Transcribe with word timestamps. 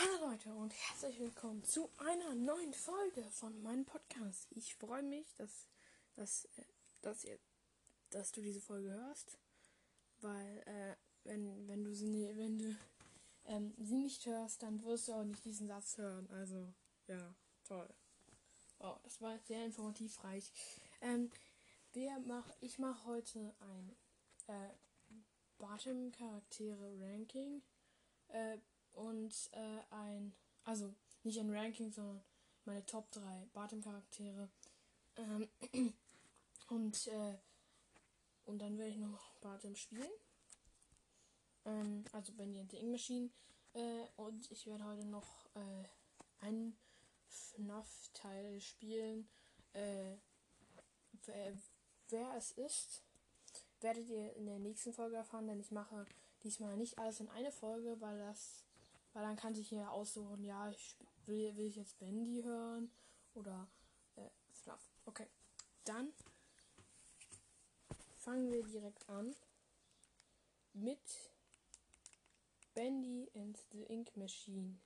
Hallo 0.00 0.30
Leute 0.30 0.54
und 0.54 0.72
herzlich 0.72 1.18
willkommen 1.18 1.64
zu 1.64 1.90
einer 1.98 2.36
neuen 2.36 2.72
Folge 2.72 3.28
von 3.32 3.60
meinem 3.64 3.84
Podcast. 3.84 4.46
Ich 4.50 4.76
freue 4.76 5.02
mich, 5.02 5.34
dass, 5.34 5.66
dass, 6.14 6.44
äh, 6.56 6.62
dass, 7.02 7.24
ihr, 7.24 7.36
dass 8.10 8.30
du 8.30 8.40
diese 8.40 8.60
Folge 8.60 8.92
hörst, 8.92 9.40
weil 10.20 10.62
äh, 10.66 10.94
wenn, 11.24 11.66
wenn 11.66 11.82
du 11.82 11.92
sie, 11.92 12.30
wenn 12.36 12.60
du 12.60 12.76
ähm, 13.46 13.74
sie 13.76 13.96
nicht 13.96 14.24
hörst, 14.24 14.62
dann 14.62 14.84
wirst 14.84 15.08
du 15.08 15.14
auch 15.14 15.24
nicht 15.24 15.44
diesen 15.44 15.66
Satz 15.66 15.98
hören. 15.98 16.30
Also 16.30 16.72
ja, 17.08 17.34
toll. 17.64 17.92
Oh, 18.78 18.94
das 19.02 19.20
war 19.20 19.36
sehr 19.48 19.64
informativ 19.64 20.22
reich. 20.22 20.52
Ähm, 21.00 21.28
wir 21.92 22.20
mach, 22.20 22.48
ich 22.60 22.78
mache 22.78 23.04
heute 23.04 23.52
ein 23.58 23.96
äh, 24.46 24.70
Bottom-Charaktere-Ranking. 25.58 27.62
Äh, 28.28 28.58
und 28.98 29.50
äh, 29.52 29.80
ein, 29.90 30.34
also 30.64 30.94
nicht 31.22 31.38
ein 31.38 31.54
Ranking, 31.54 31.92
sondern 31.92 32.22
meine 32.64 32.84
Top 32.86 33.10
3 33.12 33.48
Bottom-Charaktere. 33.52 34.48
Ähm, 35.16 35.48
und, 36.68 37.06
äh, 37.06 37.38
und 38.44 38.58
dann 38.58 38.76
werde 38.78 38.90
ich 38.90 38.98
noch 38.98 39.34
Bottom 39.40 39.76
spielen. 39.76 40.10
Ähm, 41.64 42.04
also 42.12 42.36
wenn 42.36 42.52
die 42.52 42.58
Ink 42.58 42.90
Machine. 42.90 43.30
Äh, 43.74 44.06
und 44.16 44.50
ich 44.50 44.66
werde 44.66 44.84
heute 44.84 45.04
noch 45.04 45.46
äh, 45.54 46.44
einen 46.44 46.76
FNAF-Teil 47.28 48.60
spielen. 48.60 49.28
Äh, 49.74 50.16
wer, 51.24 51.52
wer 52.08 52.34
es 52.36 52.52
ist, 52.52 53.02
werdet 53.80 54.08
ihr 54.08 54.34
in 54.34 54.46
der 54.46 54.58
nächsten 54.58 54.92
Folge 54.92 55.16
erfahren, 55.16 55.46
denn 55.46 55.60
ich 55.60 55.70
mache 55.70 56.06
diesmal 56.42 56.76
nicht 56.76 56.98
alles 56.98 57.20
in 57.20 57.28
eine 57.28 57.52
Folge, 57.52 58.00
weil 58.00 58.18
das 58.18 58.64
weil 59.12 59.22
dann 59.22 59.36
kann 59.36 59.54
sich 59.54 59.68
hier 59.68 59.90
aussuchen, 59.90 60.44
ja, 60.44 60.70
ich 60.70 60.96
will, 61.26 61.56
will 61.56 61.66
ich 61.66 61.76
jetzt 61.76 61.98
Bendy 61.98 62.42
hören 62.42 62.90
oder 63.34 63.68
äh, 64.16 64.28
Fluff. 64.52 64.90
Okay, 65.04 65.26
dann 65.84 66.12
fangen 68.16 68.50
wir 68.52 68.62
direkt 68.64 69.08
an 69.08 69.34
mit 70.74 70.98
Bendy 72.74 73.30
and 73.34 73.58
the 73.72 73.82
Ink 73.84 74.16
Machine. 74.16 74.78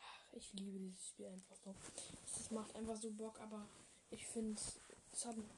Ach, 0.00 0.32
ich 0.32 0.52
liebe 0.52 0.78
dieses 0.78 1.08
Spiel 1.08 1.26
einfach 1.26 1.56
so. 1.56 1.74
Es 2.24 2.50
macht 2.50 2.74
einfach 2.76 2.96
so 2.96 3.10
Bock, 3.10 3.40
aber 3.40 3.66
ich 4.10 4.26
finde, 4.26 4.60
es 5.12 5.26
hat 5.26 5.36
ein 5.36 5.50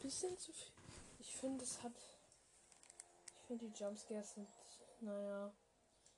bisschen 0.00 0.36
zu 0.38 0.52
viel. 0.52 0.72
Ich 1.20 1.36
finde, 1.36 1.64
es 1.64 1.82
hat. 1.82 1.92
Ich 3.36 3.46
finde, 3.46 3.66
die 3.68 3.78
Jumpscares 3.78 4.34
sind, 4.34 4.48
naja, 5.00 5.52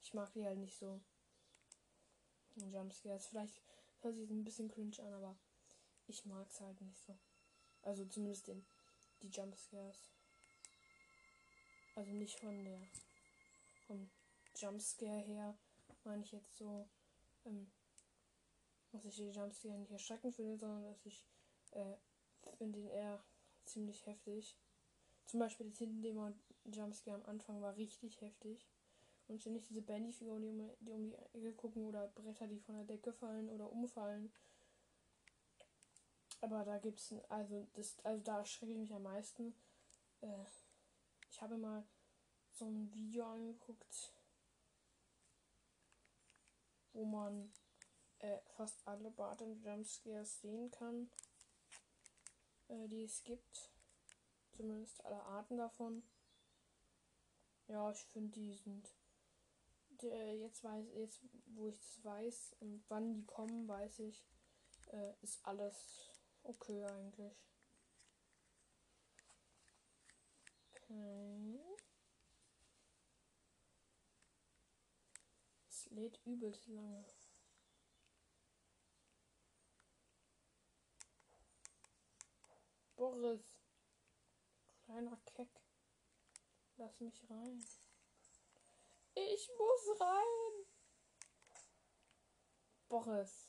ich 0.06 0.14
mag 0.14 0.32
die 0.34 0.46
halt 0.46 0.58
nicht 0.58 0.78
so. 0.78 1.00
Jumpscares. 2.54 3.26
Vielleicht 3.26 3.60
hört 4.02 4.14
sich 4.14 4.30
ein 4.30 4.44
bisschen 4.44 4.68
cringe 4.68 4.96
an, 5.00 5.12
aber 5.12 5.36
ich 6.06 6.24
mag 6.24 6.48
es 6.48 6.60
halt 6.60 6.80
nicht 6.80 7.02
so. 7.02 7.18
Also 7.82 8.04
zumindest 8.06 8.46
den, 8.46 8.64
die 9.20 9.28
Jumpscares. 9.28 10.12
Also 11.96 12.12
nicht 12.12 12.38
von 12.38 12.64
der 12.64 12.80
vom 13.88 14.08
Jumpscare 14.54 15.18
her, 15.18 15.58
meine 16.04 16.22
ich 16.22 16.30
jetzt 16.30 16.56
so, 16.56 16.88
ähm, 17.44 17.68
dass 18.92 19.04
ich 19.06 19.16
die 19.16 19.30
Jumpscare 19.30 19.76
nicht 19.76 19.90
erschreckend 19.90 20.36
finde, 20.36 20.56
sondern 20.56 20.84
dass 20.84 21.04
ich 21.04 21.26
äh, 21.72 21.96
finde 22.58 22.78
den 22.78 22.90
eher 22.90 23.24
ziemlich 23.64 24.06
heftig. 24.06 24.56
Zum 25.26 25.40
Beispiel 25.40 25.68
das 25.68 25.78
Hidden 25.78 26.00
Jumpscare 26.64 27.16
am 27.16 27.26
Anfang 27.26 27.60
war 27.60 27.76
richtig 27.76 28.20
heftig 28.20 28.68
und 29.28 29.40
ständig 29.40 29.66
diese 29.66 29.82
Bandy-Figuren, 29.82 30.42
die, 30.42 30.48
um, 30.48 30.70
die 30.80 30.92
um 30.92 31.04
die 31.04 31.14
Ecke 31.38 31.52
gucken 31.52 31.84
oder 31.84 32.08
Bretter, 32.08 32.46
die 32.46 32.60
von 32.60 32.76
der 32.76 32.84
Decke 32.84 33.12
fallen 33.12 33.48
oder 33.48 33.70
umfallen. 33.70 34.32
Aber 36.40 36.64
da 36.64 36.78
gibt's 36.78 37.12
also 37.28 37.66
das 37.74 37.96
also 38.04 38.22
da 38.22 38.38
erschrecke 38.38 38.72
ich 38.72 38.78
mich 38.78 38.92
am 38.92 39.02
meisten. 39.02 39.54
Äh, 40.20 40.44
ich 41.30 41.40
habe 41.42 41.56
mal 41.56 41.84
so 42.52 42.66
ein 42.66 42.92
Video 42.92 43.24
angeguckt, 43.24 44.12
wo 46.92 47.04
man 47.04 47.50
äh, 48.20 48.38
fast 48.56 48.86
alle 48.86 49.10
Bottom 49.10 49.60
Jumpscares 49.60 50.40
sehen 50.40 50.70
kann, 50.70 51.10
äh, 52.68 52.86
die 52.88 53.04
es 53.04 53.24
gibt. 53.24 53.70
Zumindest 54.56 55.04
alle 55.04 55.22
Arten 55.24 55.58
davon. 55.58 56.02
Ja, 57.68 57.90
ich 57.90 58.04
finde, 58.06 58.30
die 58.30 58.54
sind 58.54 58.88
äh, 60.04 60.32
jetzt 60.34 60.62
weiß, 60.64 60.86
jetzt 60.94 61.20
wo 61.46 61.68
ich 61.68 61.78
das 61.78 62.04
weiß 62.04 62.56
und 62.60 62.84
wann 62.88 63.14
die 63.14 63.24
kommen, 63.24 63.66
weiß 63.68 64.00
ich, 64.00 64.24
äh, 64.88 65.12
ist 65.22 65.44
alles 65.44 66.10
okay 66.42 66.84
eigentlich. 66.84 67.36
Okay. 70.74 71.60
Es 75.68 75.86
lädt 75.90 76.20
übelst 76.24 76.66
lange. 76.68 77.04
Boris. 82.96 83.60
Kleiner 84.84 85.18
Keck. 85.26 85.50
Lass 86.76 87.00
mich 87.00 87.28
rein. 87.28 87.62
Ich 89.18 89.48
muss 89.58 89.98
rein. 89.98 90.66
Boris. 92.88 93.48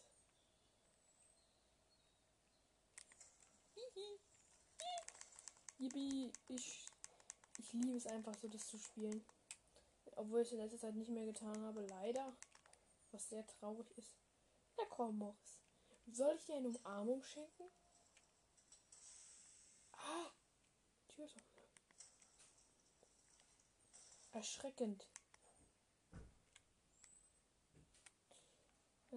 Yippie, 5.78 6.34
ich, 6.48 6.86
ich 7.60 7.74
liebe 7.74 7.98
es 7.98 8.08
einfach 8.08 8.34
so, 8.34 8.48
das 8.48 8.66
zu 8.68 8.78
spielen. 8.78 9.24
Obwohl 10.16 10.42
ich 10.42 10.54
in 10.54 10.60
letzter 10.60 10.80
Zeit 10.80 10.96
nicht 10.96 11.12
mehr 11.12 11.26
getan 11.26 11.62
habe, 11.62 11.82
leider. 11.82 12.36
Was 13.12 13.30
sehr 13.30 13.46
traurig 13.46 13.92
ist. 13.98 14.16
Na 14.78 14.86
komm, 14.90 15.20
Boris. 15.20 15.60
Soll 16.08 16.34
ich 16.36 16.46
dir 16.46 16.56
eine 16.56 16.70
Umarmung 16.70 17.22
schenken? 17.24 17.70
Ah, 19.92 20.32
Tür 21.10 21.26
ist 21.26 21.36
offen. 21.36 21.58
Erschreckend. 24.32 25.06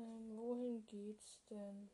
Ähm, 0.00 0.34
wohin 0.34 0.86
geht's 0.86 1.42
denn? 1.50 1.90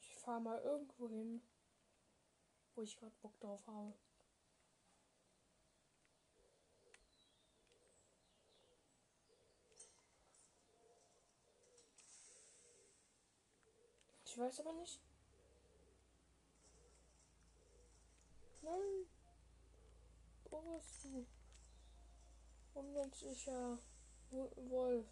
Ich 0.00 0.16
fahre 0.16 0.40
mal 0.40 0.60
irgendwo 0.62 1.08
hin, 1.08 1.40
wo 2.74 2.82
ich 2.82 2.96
gerade 2.96 3.14
Bock 3.20 3.38
drauf 3.38 3.64
habe. 3.68 3.94
Ich 14.32 14.38
weiß 14.38 14.60
aber 14.60 14.72
nicht. 14.72 14.98
Nein. 18.62 19.06
Boris. 20.48 21.26
Unmenschlicher 22.72 23.78
Wolf. 24.30 25.06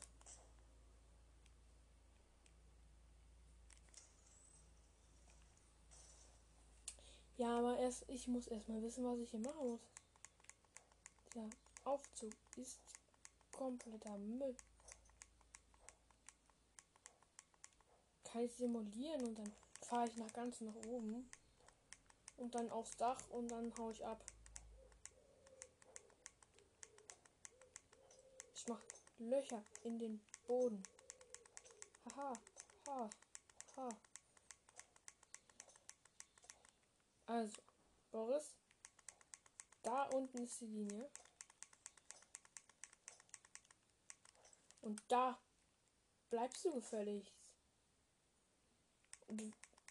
Ja, 7.37 7.59
aber 7.59 7.77
erst, 7.77 8.09
ich 8.09 8.27
muss 8.27 8.47
erstmal 8.47 8.81
wissen, 8.81 9.05
was 9.05 9.19
ich 9.19 9.29
hier 9.29 9.41
machen 9.41 9.69
muss. 9.69 9.81
Der 11.35 11.51
Aufzug 11.85 12.33
ist 12.57 12.81
kompletter 13.53 14.17
Müll. 14.17 14.57
Kann 18.31 18.43
ich 18.43 18.55
simulieren 18.55 19.25
und 19.25 19.39
dann 19.39 19.53
fahre 19.83 20.09
ich 20.09 20.17
nach 20.17 20.33
ganz 20.33 20.61
nach 20.61 20.75
oben 20.87 21.29
und 22.37 22.55
dann 22.55 22.71
aufs 22.71 22.97
Dach 22.97 23.21
und 23.31 23.49
dann 23.49 23.73
hau 23.77 23.91
ich 23.91 24.05
ab. 24.05 24.25
Ich 28.55 28.67
mach 28.69 28.81
Löcher 29.19 29.65
in 29.83 29.99
den 29.99 30.21
Boden. 30.47 30.83
Haha, 32.17 32.33
ha, 32.87 33.11
ha. 33.77 33.89
Also, 37.27 37.63
Boris, 38.11 38.55
da 39.83 40.05
unten 40.05 40.39
ist 40.39 40.61
die 40.61 40.67
Linie. 40.67 41.11
Und 44.83 45.03
da 45.09 45.39
bleibst 46.31 46.65
du 46.65 46.73
gefälligst. 46.73 47.40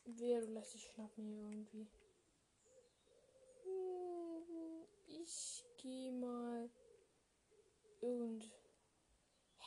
Wer, 0.05 0.41
du 0.41 0.47
lässt 0.47 0.73
dich 0.73 0.83
schnappen 0.83 1.25
hier 1.25 1.43
irgendwie. 1.43 1.87
Ich 5.07 5.63
gehe 5.77 6.11
mal 6.11 6.69
und 8.01 8.43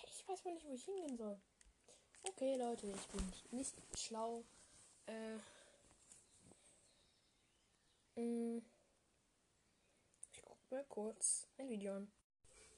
ich 0.04 0.28
weiß 0.28 0.44
mal 0.44 0.54
nicht, 0.54 0.66
wo 0.66 0.72
ich 0.72 0.84
hingehen 0.84 1.16
soll. 1.16 1.40
Okay, 2.22 2.56
Leute, 2.56 2.86
ich 2.86 3.06
bin 3.08 3.32
nicht 3.50 3.74
schlau. 3.96 4.44
Äh, 5.06 5.36
mh, 8.16 8.62
ich 10.32 10.42
guck 10.42 10.70
mal 10.70 10.84
kurz 10.84 11.48
ein 11.58 11.68
Video 11.68 11.94
an. 11.96 12.12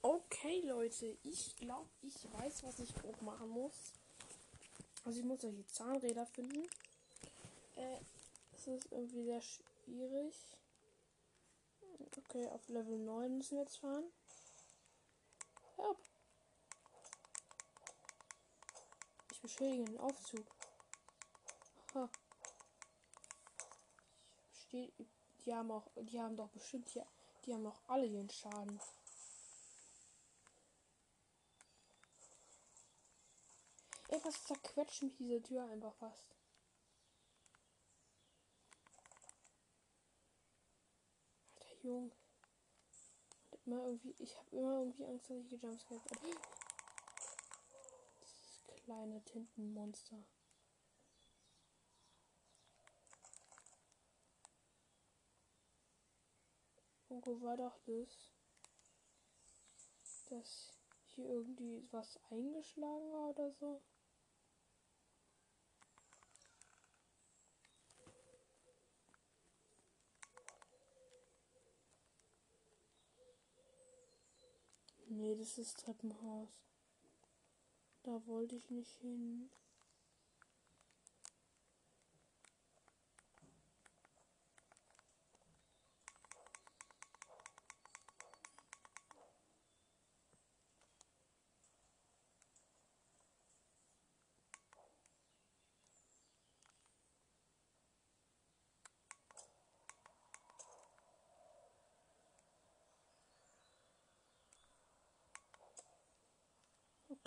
Okay, 0.03 0.61
Leute, 0.61 1.17
ich 1.23 1.57
glaube, 1.57 1.89
ich 2.03 2.33
weiß, 2.33 2.63
was 2.65 2.79
ich 2.79 2.95
auch 3.05 3.21
machen 3.21 3.49
muss. 3.49 3.93
Also 5.05 5.19
ich 5.21 5.25
muss 5.25 5.41
solche 5.43 5.67
Zahnräder 5.67 6.27
finden. 6.27 6.67
Äh, 7.77 7.99
es 8.53 8.67
ist 8.67 8.93
irgendwie 8.93 9.25
sehr 9.25 9.43
schwierig. 9.43 10.35
Okay, 12.17 12.49
auf 12.49 12.69
Level 12.69 12.99
9 12.99 13.37
müssen 13.37 13.57
wir 13.57 13.65
jetzt 13.65 13.79
fahren. 13.79 14.05
Help. 15.77 15.99
Ich 19.33 19.41
beschädige 19.41 19.85
den 19.85 19.99
Aufzug. 19.99 20.47
Ha. 21.95 22.09
Steht, 24.53 24.93
die 25.45 25.55
haben 25.55 25.71
auch, 25.71 25.91
die 25.97 26.21
haben 26.21 26.37
doch 26.37 26.49
bestimmt 26.49 26.89
hier, 26.89 27.07
die 27.45 27.55
haben 27.55 27.67
auch 27.67 27.81
alle 27.89 28.09
den 28.09 28.31
Schaden. 28.31 28.81
Ey, 34.09 34.21
was 34.25 34.45
zerquetscht 34.45 35.03
mich 35.03 35.17
diese 35.17 35.43
Tür 35.43 35.65
einfach 35.65 35.95
fast. 35.95 36.37
Junge. 41.85 42.11
Und 43.51 43.67
Immer 43.67 43.85
irgendwie, 43.85 44.15
ich 44.19 44.37
habe 44.39 44.57
immer 44.57 44.79
irgendwie 44.81 45.05
Angst, 45.05 45.31
dass 45.31 45.39
ich 45.39 45.49
gejumpscared 45.49 46.05
werde. 46.05 46.39
Dieses 48.21 48.63
kleine 48.85 49.23
Tintenmonster. 49.25 50.25
Wo 57.09 57.41
war 57.43 57.57
doch 57.57 57.79
das? 57.87 58.33
Dass 60.31 60.73
hier 61.15 61.27
irgendwie 61.27 61.87
was 61.91 62.19
eingeschlagen 62.31 63.13
war 63.13 63.31
oder 63.31 63.53
so? 63.53 63.81
Nee, 75.17 75.37
das 75.37 75.59
ist 75.59 75.79
Treppenhaus. 75.79 76.49
Da 78.03 78.27
wollte 78.27 78.57
ich 78.57 78.69
nicht 78.71 78.97
hin. 78.97 79.49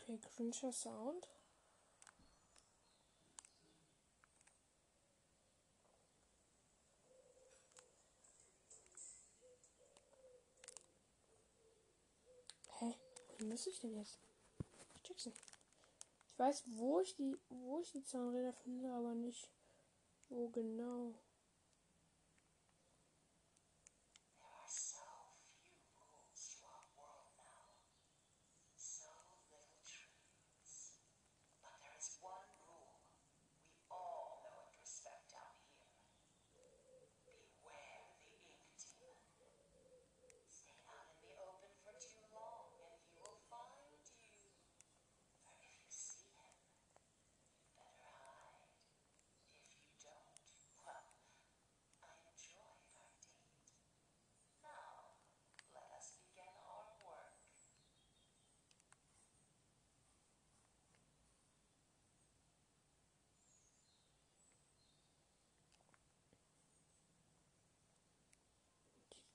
Okay, 0.10 0.20
cringer 0.38 0.72
Sound. 0.72 1.28
Hä? 12.80 12.96
Wie 13.38 13.46
muss 13.48 13.68
ich 13.68 13.80
denn 13.82 13.96
jetzt? 13.96 14.18
Ich 14.96 15.04
check's 15.04 15.26
nicht. 15.26 15.42
Ich 16.28 16.40
weiß, 16.40 16.64
wo 16.68 17.02
ich 17.02 17.14
die, 17.16 17.38
wo 17.50 17.82
ich 17.82 17.92
die 17.92 18.04
Zahnräder 18.04 18.54
finde, 18.54 18.90
aber 18.94 19.14
nicht 19.14 19.50
wo 20.30 20.48
genau. 20.48 21.16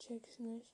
Check's 0.03 0.39
nicht. 0.39 0.71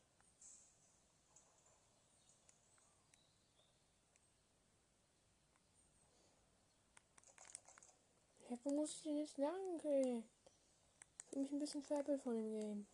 Hä, 8.48 8.58
wo 8.64 8.70
muss 8.74 8.94
ich 8.94 9.02
denn 9.02 9.18
jetzt 9.18 9.36
lang, 9.36 9.80
ey? 9.84 10.24
Ich 11.12 11.26
fühle 11.26 11.42
mich 11.42 11.52
ein 11.52 11.58
bisschen 11.58 11.82
veräppelt 11.82 12.22
von 12.22 12.34
dem 12.34 12.50
Game. 12.50 12.86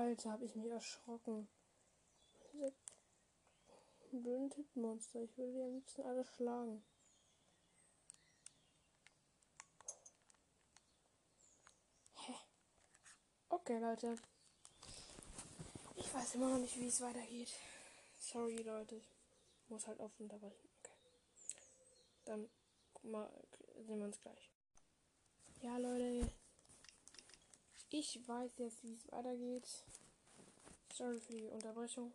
Alter, 0.00 0.32
hab 0.32 0.40
ich 0.40 0.56
mich 0.56 0.70
erschrocken. 0.70 1.46
Diese 2.54 2.72
blöden 4.10 4.48
Tittenmonster. 4.48 5.20
Ich 5.20 5.36
würde 5.36 5.52
die 5.52 5.62
am 5.62 5.74
liebsten 5.74 6.02
alle 6.02 6.24
schlagen. 6.24 6.82
Hä? 12.14 12.34
Okay, 13.50 13.78
Leute. 13.78 14.16
Ich 15.96 16.14
weiß 16.14 16.36
immer 16.36 16.48
noch 16.48 16.60
nicht, 16.60 16.80
wie 16.80 16.88
es 16.88 17.02
weitergeht. 17.02 17.52
Sorry, 18.18 18.56
Leute. 18.56 18.96
Ich 18.96 19.68
muss 19.68 19.86
halt 19.86 20.00
offen 20.00 20.22
unterbrechen. 20.22 20.68
Okay. 20.78 20.96
Dann 22.24 22.48
mal, 23.02 23.30
sehen 23.86 23.98
wir 23.98 24.06
uns 24.06 24.20
gleich. 24.22 24.50
Ja, 25.60 25.76
Leute. 25.76 26.32
Ich 27.92 28.26
weiß 28.26 28.52
jetzt, 28.58 28.84
wie 28.84 28.94
es 28.94 29.10
weitergeht. 29.10 29.66
Sorry 30.94 31.18
für 31.18 31.32
die 31.32 31.48
Unterbrechung. 31.48 32.12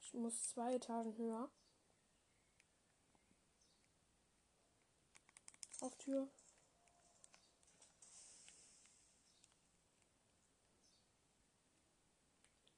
Ich 0.00 0.12
muss 0.14 0.50
zwei 0.50 0.74
Etagen 0.74 1.16
höher. 1.16 1.48
Auf 5.80 5.96
Tür. 5.96 6.28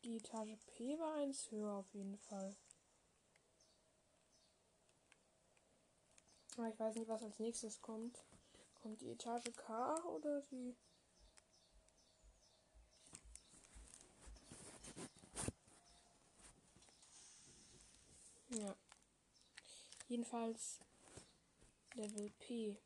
Die 0.04 0.18
Etage 0.18 0.58
P 0.66 0.98
war 0.98 1.14
eins 1.14 1.50
höher 1.50 1.72
auf 1.72 1.94
jeden 1.94 2.18
Fall. 2.18 2.54
Aber 6.56 6.68
ich 6.68 6.78
weiß 6.78 6.94
nicht, 6.94 7.08
was 7.08 7.22
als 7.22 7.38
nächstes 7.40 7.82
kommt. 7.82 8.24
Kommt 8.80 9.00
die 9.00 9.10
Etage 9.10 9.50
K 9.56 9.96
oder 10.04 10.40
die? 10.42 10.76
Ja. 18.50 18.76
Jedenfalls 20.08 20.78
Level 21.94 22.30
P. 22.38 22.76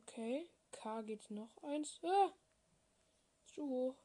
Okay, 0.00 0.48
K 0.70 1.02
geht 1.02 1.28
noch 1.28 1.60
eins. 1.64 1.98
Ah! 2.04 2.30
Zu 3.46 3.68
hoch. 3.68 3.96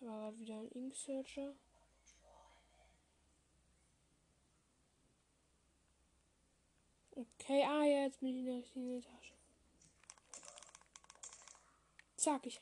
War 0.00 0.18
gerade 0.18 0.38
wieder 0.38 0.54
ein 0.56 0.68
Ink 0.70 0.94
Searcher. 0.96 1.54
Okay, 7.22 7.62
ah 7.64 7.84
ja, 7.84 8.02
jetzt 8.02 8.18
bin 8.18 8.30
ich 8.30 8.38
in 8.38 8.46
der 8.46 8.56
richtigen 8.56 8.98
Etage. 8.98 9.32
Zack, 12.16 12.46
ich. 12.46 12.60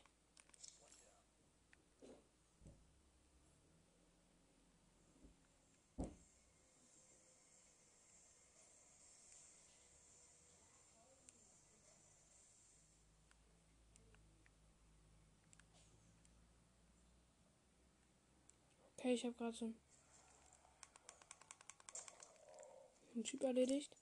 Okay, 18.98 19.14
ich 19.14 19.24
habe 19.24 19.34
gerade 19.34 19.56
so 19.56 19.72
einen 23.14 23.24
Typ 23.24 23.42
erledigt. 23.42 23.96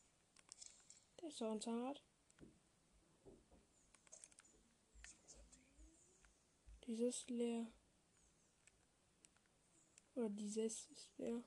Ist 1.28 1.42
doch 1.42 1.50
ein 1.50 1.60
Zahnrad. 1.60 2.02
Dieses 6.86 7.28
leer. 7.28 7.66
Oder 10.14 10.30
dieses 10.30 10.86
ist 10.86 11.18
leer. 11.18 11.44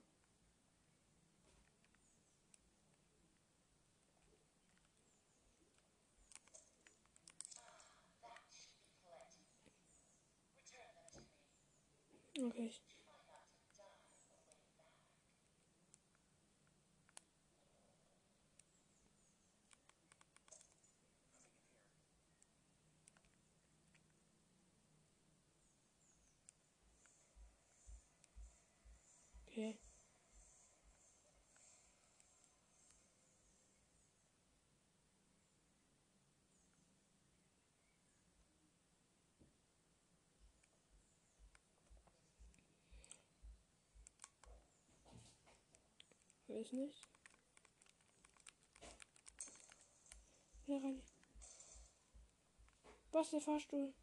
That 12.36 12.91
Weiß 46.54 46.74
nicht. 46.74 47.08
Ja, 50.68 50.78
rein. 50.78 51.02
Was, 53.12 53.30
der 53.30 53.40
Fahrstuhl? 53.40 53.94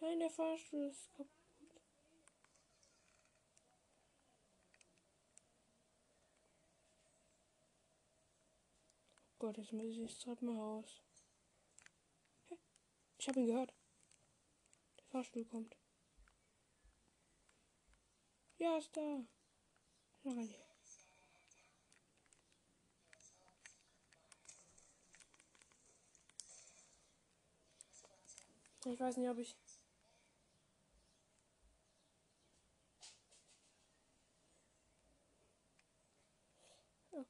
Nein, 0.00 0.18
der 0.18 0.30
Fahrstuhl 0.30 0.88
ist 0.88 1.12
kaputt. 1.14 1.30
Oh 9.30 9.38
Gott, 9.38 9.58
jetzt 9.58 9.72
muss 9.72 9.86
ich 9.86 9.98
ins 9.98 10.18
Treppenhaus. 10.18 11.02
Ich 13.18 13.28
habe 13.28 13.38
ihn 13.38 13.46
gehört. 13.46 13.72
Der 14.98 15.06
Fahrstuhl 15.06 15.44
kommt. 15.44 15.77
Ja, 18.58 18.76
ist 18.76 18.96
da. 18.96 19.24
Hier. 20.22 20.48
Ich 28.84 29.00
weiß 29.00 29.16
nicht, 29.18 29.28
ob 29.28 29.38
ich. 29.38 29.56
Okay. 37.12 37.26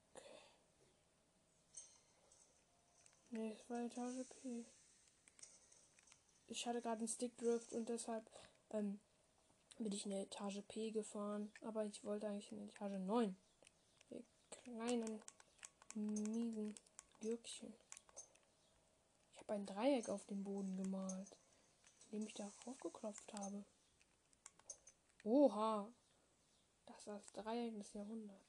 Nee, 3.31 3.53
es 3.53 3.69
war 3.69 3.83
Etage 3.83 4.27
P. 4.41 4.65
Ich 6.47 6.67
hatte 6.67 6.81
gerade 6.81 7.01
einen 7.01 7.09
Stickdrift 7.09 7.73
und 7.73 7.89
deshalb 7.89 8.25
ähm, 8.71 9.01
bin 9.79 9.93
ich 9.93 10.05
in 10.05 10.11
der 10.11 10.23
Etage 10.23 10.63
P 10.69 10.91
gefahren. 10.91 11.53
Aber 11.63 11.85
ich 11.85 12.03
wollte 12.05 12.27
eigentlich 12.27 12.53
in 12.53 12.69
Etage 12.69 12.99
9. 12.99 13.37
Die 14.11 14.25
kleinen, 14.51 15.23
miesen 15.95 16.75
Gürkchen. 17.21 17.73
Ich 19.33 19.39
habe 19.41 19.53
ein 19.55 19.67
Dreieck 19.67 20.09
auf 20.09 20.27
dem 20.27 20.45
Boden 20.45 20.77
gemalt, 20.77 21.37
indem 22.07 22.27
ich 22.27 22.35
da 22.35 22.51
raufgeklopft 22.67 23.33
habe. 23.35 23.65
Oha! 25.25 25.93
Das 26.87 26.99
ist 26.99 27.07
das 27.07 27.33
Dreieck 27.33 27.77
des 27.77 27.93
Jahrhunderts. 27.93 28.49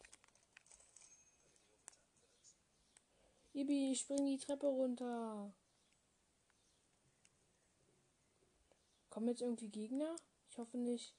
Ibi, 3.53 3.95
spring 3.95 4.25
die 4.25 4.37
Treppe 4.37 4.67
runter. 4.67 5.53
Kommen 9.09 9.27
jetzt 9.27 9.41
irgendwie 9.41 9.69
Gegner? 9.69 10.15
Ich 10.59 10.61
hoffe 10.61 10.77
nicht. 10.77 11.15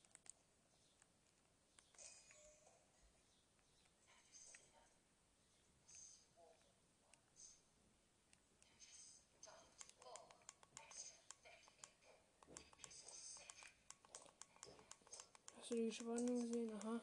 Hast 15.57 15.71
du 15.71 15.75
die 15.75 15.91
Spannung 15.91 16.27
gesehen? 16.27 16.71
Aha. 16.75 17.01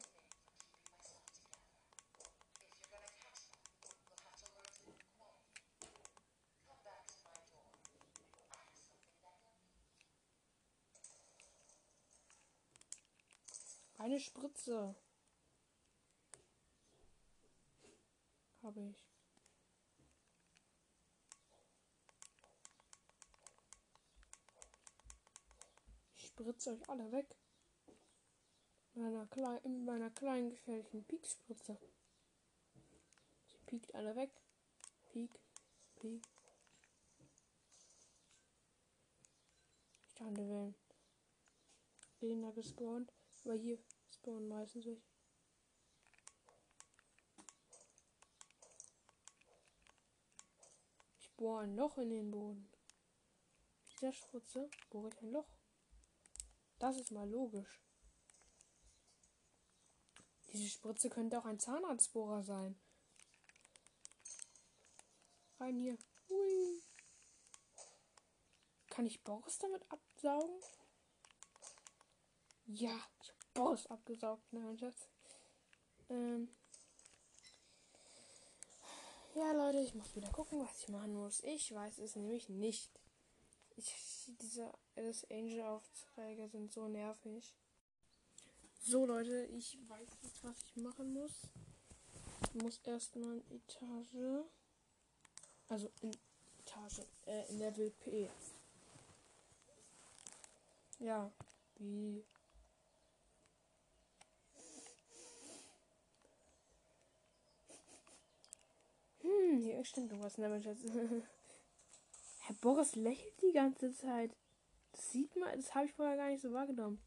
Eine 14.08 14.22
Spritze. 14.22 14.96
Habe 18.64 18.80
ich. 18.80 19.06
Ich 26.16 26.28
spritze 26.28 26.72
euch 26.72 26.90
alle 26.90 27.12
weg. 27.12 27.36
Meiner 28.94 29.28
in 29.66 29.84
meiner 29.84 30.10
kleinen 30.12 30.52
gefährlichen 30.52 31.04
Piekspritze. 31.04 31.78
Sie 33.46 33.58
piekt 33.66 33.94
alle 33.94 34.16
weg. 34.16 34.32
Piek, 35.10 35.38
piek. 35.98 36.26
Ich 40.08 40.14
dachte, 40.14 40.38
wir 40.38 40.48
wären 40.48 40.76
Gegner 42.22 42.54
gespawnt. 42.54 43.12
Aber 43.44 43.56
hier 43.56 43.78
spawnen 44.18 44.48
meistens 44.48 44.86
welche. 44.86 45.02
Ich 51.20 51.32
bohre 51.36 51.64
ein 51.64 51.76
Loch 51.76 51.98
in 51.98 52.10
den 52.10 52.32
Boden. 52.32 52.70
Mit 53.80 53.94
dieser 53.94 54.14
Spritze 54.14 54.70
bohre 54.90 55.10
ich 55.10 55.22
ein 55.22 55.32
Loch. 55.32 55.50
Das 56.80 56.98
ist 56.98 57.12
mal 57.12 57.30
logisch. 57.30 57.82
Diese 60.52 60.68
Spritze 60.70 61.10
könnte 61.10 61.38
auch 61.38 61.46
ein 61.46 61.60
Zahnarztbohrer 61.60 62.44
sein. 62.44 62.80
Rein 65.60 65.80
hier. 65.80 65.98
Hui. 66.30 66.84
Kann 68.90 69.06
ich 69.06 69.24
Boris 69.24 69.58
damit 69.60 69.84
absaugen? 69.92 70.60
Ja, 72.66 73.00
ich 73.22 73.37
Boris 73.58 73.88
abgesaugt. 73.88 74.54
Nein, 74.54 74.78
Schatz. 74.78 75.10
Ähm. 76.10 76.48
Ja, 79.34 79.52
Leute, 79.52 79.80
ich 79.80 79.96
muss 79.96 80.16
wieder 80.16 80.30
gucken, 80.30 80.60
was 80.62 80.80
ich 80.80 80.90
machen 80.90 81.16
muss. 81.16 81.44
Ich 81.44 81.74
weiß 81.74 81.98
es 81.98 82.16
nämlich 82.16 82.50
nicht. 82.50 82.92
Ich, 83.76 83.92
diese 84.42 84.72
Alice 84.96 85.26
Angel 85.32 85.62
Aufträge 85.62 86.48
sind 86.50 86.72
so 86.72 86.88
nervig. 86.88 87.56
So, 88.84 89.06
Leute, 89.08 89.46
ich 89.46 89.78
weiß 89.88 90.08
jetzt, 90.22 90.44
was 90.44 90.56
ich 90.62 90.76
machen 90.76 91.14
muss. 91.14 91.50
Ich 92.54 92.62
muss 92.62 92.80
erstmal 92.84 93.38
in 93.38 93.58
Etage. 93.58 94.46
Also 95.68 95.92
in 96.02 96.16
Etage. 96.60 97.02
Äh, 97.26 97.50
in 97.50 97.58
Level 97.58 97.90
P. 97.90 98.30
Ja, 101.00 101.32
wie. 101.80 102.24
Hm, 109.38 109.58
hier 109.58 109.84
stimmt 109.86 110.12
irgendwas, 110.12 110.38
Mensch, 110.38 110.65
jetzt. 110.65 110.86
Herr 112.39 112.56
Boris 112.62 112.96
lächelt 112.96 113.41
die 113.41 113.51
ganze 113.53 113.94
Zeit. 113.94 114.36
Das 114.91 115.12
sieht 115.12 115.36
man, 115.36 115.53
das 115.56 115.75
habe 115.75 115.86
ich 115.86 115.94
vorher 115.94 116.17
gar 116.17 116.29
nicht 116.29 116.41
so 116.41 116.51
wahrgenommen. 116.53 117.01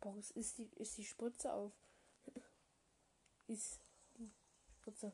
Boris, 0.00 0.30
ist 0.32 0.58
die, 0.58 0.68
ist 0.76 0.98
die 0.98 1.04
Spritze 1.04 1.52
auf? 1.52 1.72
ist 3.46 3.80
die 4.18 4.30
Spritze. 4.80 5.12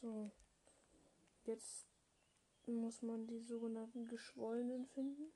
So. 0.00 0.30
Jetzt 1.50 1.84
muss 2.66 3.02
man 3.02 3.26
die 3.26 3.40
sogenannten 3.40 4.06
Geschwollenen 4.06 4.86
finden. 4.86 5.32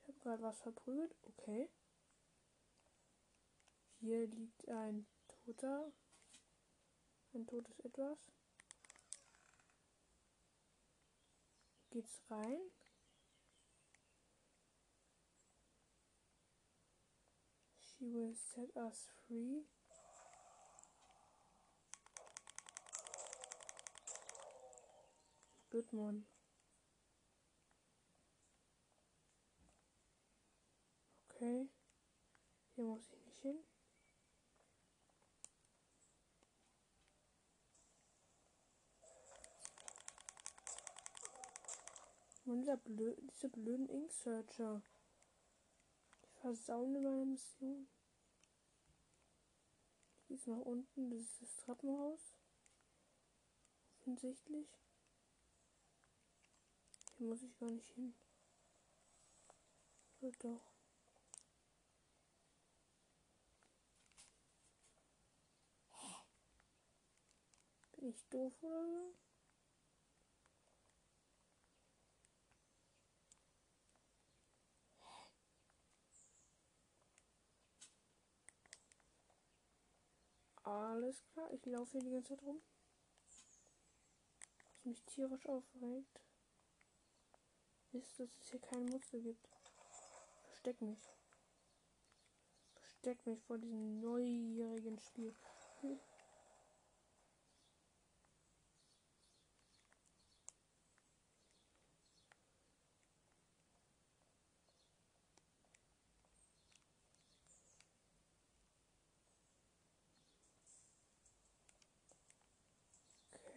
Ich 0.00 0.08
habe 0.08 0.18
gerade 0.20 0.42
was 0.42 0.62
verprügelt. 0.62 1.14
Okay. 1.24 1.68
Hier 3.98 4.26
liegt 4.28 4.66
ein 4.66 5.06
toter. 5.28 5.92
Ein 7.34 7.46
totes 7.46 7.78
Etwas. 7.80 8.39
Geht's 11.90 12.20
rein. 12.30 12.60
She 17.80 18.08
will 18.08 18.34
set 18.34 18.70
us 18.76 19.08
free. 19.26 19.64
Goodman. 25.70 26.24
Okay. 31.30 31.68
Hier 32.74 32.84
muss 32.84 33.12
ich 33.12 33.19
Und 42.50 42.62
dieser 42.62 42.78
blö 42.78 43.14
diese 43.20 43.48
blöden 43.48 43.88
Ink-Searcher. 43.88 44.82
Die 46.24 46.40
versauen 46.40 46.92
meine 46.92 47.24
Mission. 47.24 47.88
Die 50.28 50.34
ist 50.34 50.48
nach 50.48 50.58
unten. 50.58 51.10
Das 51.10 51.20
ist 51.20 51.42
das 51.42 51.56
Treppenhaus. 51.58 52.34
Offensichtlich. 54.00 54.66
Hier 57.18 57.28
muss 57.28 57.40
ich 57.44 57.56
gar 57.56 57.70
nicht 57.70 57.86
hin. 57.94 58.16
So 60.20 60.32
doch. 60.40 60.72
Bin 67.92 68.08
ich 68.08 68.28
doof 68.28 68.60
oder 68.60 68.88
so? 68.88 69.29
Alles 80.70 81.24
klar, 81.32 81.50
ich 81.52 81.66
laufe 81.66 81.90
hier 81.90 82.02
die 82.02 82.10
ganze 82.10 82.36
Zeit 82.36 82.42
rum. 82.44 82.62
Was 84.68 84.84
mich 84.84 85.02
tierisch 85.02 85.44
aufregt, 85.48 86.20
ist, 87.90 88.20
dass 88.20 88.28
es 88.38 88.50
hier 88.50 88.60
keine 88.60 88.84
Muster 88.84 89.18
gibt. 89.18 89.48
Versteck 90.44 90.80
mich. 90.80 91.00
Versteck 92.74 93.26
mich 93.26 93.42
vor 93.42 93.58
diesem 93.58 93.98
neugierigen 93.98 95.00
Spiel. 95.00 95.34
Hm. 95.80 95.98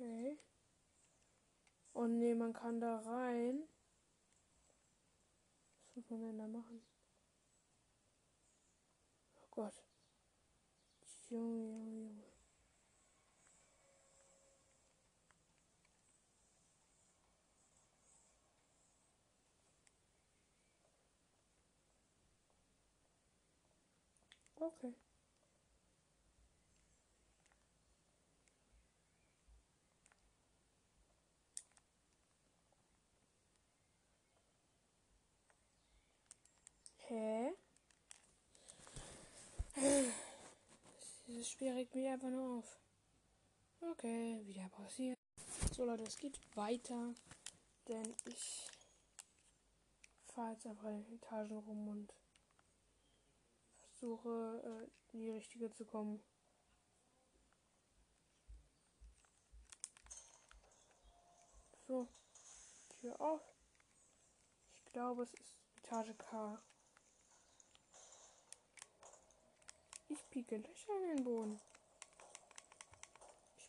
Okay. 0.03 0.35
Oh 1.95 2.07
ne, 2.07 2.35
man 2.35 2.51
kann 2.51 2.81
da 2.81 2.97
rein. 2.99 3.63
Was 5.95 5.95
muss 5.95 6.09
man 6.09 6.21
denn 6.21 6.37
da 6.39 6.47
machen? 6.47 6.81
Oh 9.35 9.47
Gott. 9.51 9.73
Junge, 11.29 11.63
Junge, 11.67 11.91
Junge. 11.91 12.23
Okay. 24.61 25.02
Hä? 37.13 37.53
Dieses 41.27 41.47
Spiel 41.47 41.71
regt 41.71 41.93
mich 41.93 42.07
einfach 42.07 42.29
nur 42.29 42.57
auf. 42.57 42.79
Okay, 43.81 44.41
wieder 44.45 44.67
passiert. 44.69 45.19
So 45.75 45.85
Leute, 45.85 46.03
es 46.03 46.17
geht 46.17 46.39
weiter. 46.55 47.13
Denn 47.87 48.15
ich 48.25 48.67
fahre 50.25 50.53
jetzt 50.53 50.65
einfach 50.65 50.89
in 50.89 51.03
den 51.03 51.13
Etagen 51.13 51.57
rum 51.57 51.87
und 51.87 52.13
versuche 53.81 54.89
äh, 54.89 55.13
in 55.13 55.19
die 55.19 55.29
richtige 55.29 55.69
zu 55.69 55.85
kommen. 55.85 56.19
So, 61.85 62.07
Tür 62.89 63.21
auf. 63.21 63.41
Ich 64.73 64.91
glaube, 64.93 65.23
es 65.23 65.33
ist 65.35 65.53
Etage 65.77 66.17
K. 66.17 66.59
Ich 70.13 70.29
pieke 70.29 70.57
Löcher 70.57 70.95
in 70.95 71.15
den 71.15 71.23
Boden. 71.23 71.59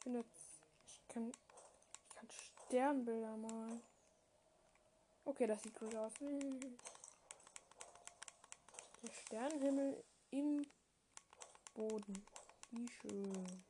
bin 0.05 0.17
jetzt. 0.17 0.61
Ich 0.87 1.09
kann. 1.09 1.31
Ich 1.31 2.15
kann 2.15 2.29
Sternbilder 2.67 3.35
malen. 3.39 3.83
Okay, 5.25 5.47
das 5.47 5.63
sieht 5.63 5.79
gut 5.79 5.95
aus. 5.95 6.13
Der 9.03 9.13
Sternenhimmel 9.23 10.05
im 10.33 10.67
Boden. 11.73 12.27
Wie 12.73 12.89
schön. 12.89 13.65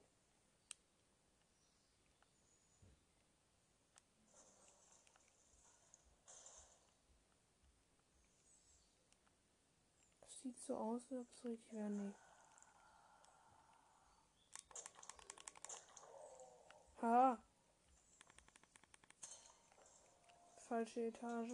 Das 10.20 10.40
sieht 10.42 10.58
so 10.58 10.76
aus, 10.76 11.02
als 11.02 11.20
ob 11.20 11.28
es 11.36 11.44
richtig 11.44 11.72
wäre. 11.72 11.90
Nee. 11.90 12.23
Ha. 17.04 17.38
Falsche 20.68 21.00
Etage. 21.08 21.52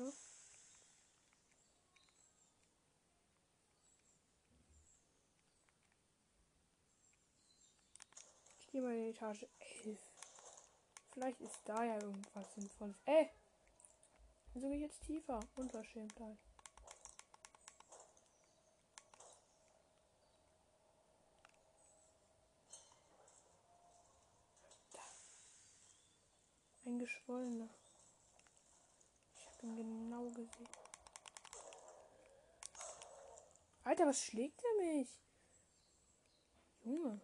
Ich 8.60 8.70
gehe 8.70 8.80
mal 8.80 8.94
in 8.94 9.10
Etage 9.10 9.44
11. 9.84 9.98
Vielleicht 11.14 11.40
ist 11.40 11.58
da 11.64 11.82
ja 11.82 11.94
irgendwas 12.00 12.54
Sinnvolles. 12.54 12.94
Ey! 13.06 13.28
Wieso 14.54 14.68
gehe 14.68 14.76
ich 14.76 14.82
jetzt 14.82 15.02
tiefer? 15.02 15.40
Unverschämtheit. 15.56 16.38
Ein 26.90 26.98
geschwollener. 26.98 27.68
Ich 29.36 29.46
habe 29.46 29.66
ihn 29.68 29.76
genau 29.76 30.24
gesehen. 30.24 30.68
Alter, 33.84 34.06
was 34.08 34.20
schlägt 34.20 34.60
er 34.60 34.84
mich? 34.84 35.08
Junge. 36.82 37.20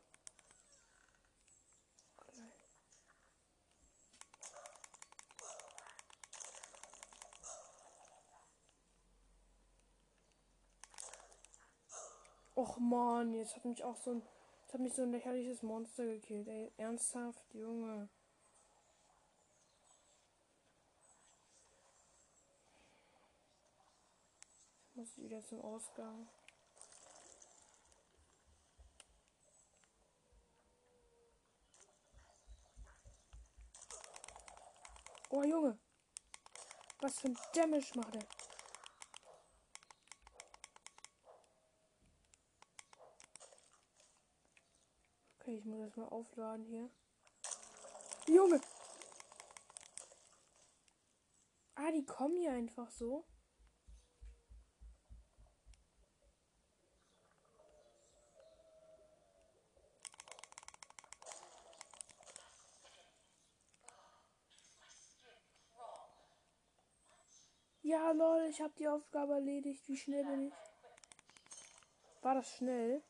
Och 12.55 12.79
man, 12.79 13.35
jetzt 13.35 13.57
hat 13.57 13.65
mich 13.65 13.83
auch 13.83 13.97
so 13.97 14.13
ein. 14.13 14.23
Jetzt 14.63 14.75
hat 14.75 14.81
mich 14.81 14.95
so 14.95 15.03
ein 15.03 15.11
lächerliches 15.11 15.65
Monster 15.65 16.07
gekillt, 16.07 16.47
ey. 16.47 16.73
Ernsthaft, 16.77 17.53
Junge. 17.53 18.09
Muss 25.07 25.19
wieder 25.19 25.45
zum 25.45 25.61
Ausgang. 25.61 26.29
Oh 35.31 35.45
Junge. 35.45 35.79
Was 36.99 37.21
für 37.21 37.29
ein 37.29 37.39
Damage 37.55 37.93
macht 37.95 38.17
er? 38.17 38.27
Okay, 45.39 45.59
ich 45.59 45.65
muss 45.67 45.87
das 45.87 45.97
mal 45.97 46.09
aufladen 46.09 46.65
hier. 46.65 46.91
Junge! 48.27 48.61
Ah, 51.77 51.93
die 51.93 52.05
kommen 52.05 52.37
hier 52.39 52.51
einfach 52.51 52.91
so. 52.91 53.25
Ja, 67.87 68.11
lol, 68.11 68.49
ich 68.51 68.61
habe 68.61 68.73
die 68.77 68.89
Aufgabe 68.89 69.35
erledigt. 69.35 69.81
Wie 69.87 69.97
schnell 69.97 70.25
bin 70.25 70.49
ich? 70.49 70.55
War 72.21 72.35
das 72.35 72.57
schnell? 72.57 73.01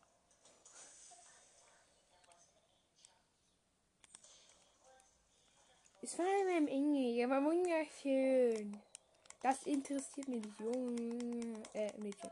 Es 6.02 6.18
war 6.18 6.26
in 6.26 6.48
einem 6.48 6.68
Engel, 6.68 7.24
aber 7.24 7.46
wunderschön. 7.46 8.78
Das 9.40 9.62
interessiert 9.62 10.28
mich 10.28 10.44
Junge. 10.58 11.62
Äh, 11.72 11.98
Mädchen. 11.98 12.30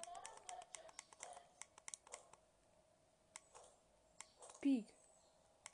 Peak. 4.61 4.87